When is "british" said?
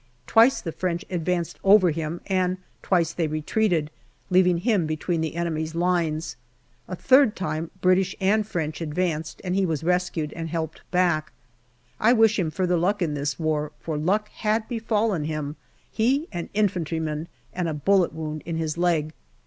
7.81-8.15